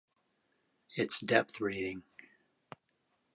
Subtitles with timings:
[0.95, 2.01] It's depth reading.